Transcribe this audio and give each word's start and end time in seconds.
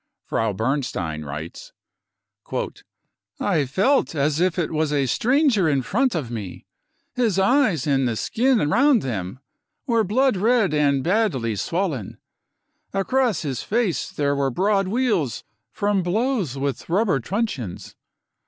Frau 0.25 0.51
Bernstein 0.51 1.23
writes:" 1.23 1.73
I 3.39 3.67
felt 3.67 4.15
as 4.15 4.39
if 4.39 4.57
it 4.57 4.71
was 4.71 4.91
a 4.91 5.05
stranger 5.05 5.69
in 5.69 5.83
front 5.83 6.15
of 6.15 6.31
me. 6.31 6.65
His 7.13 7.37
eyes 7.37 7.85
and 7.85 8.01
■; 8.03 8.05
the 8.07 8.15
skin 8.15 8.67
round 8.67 9.03
them 9.03 9.37
were 9.85 10.03
blood 10.03 10.37
red 10.37 10.73
and 10.73 11.03
badly 11.03 11.55
swollen. 11.55 12.17
Across 12.95 13.43
his 13.43 13.61
face 13.61 14.09
there 14.09 14.35
were 14.35 14.49
broad 14.49 14.87
weals 14.87 15.43
from 15.71 16.01
blows 16.01 16.57
with 16.57 16.89
I 16.89 16.93
rubber 16.95 17.19
truncheons. 17.19 17.93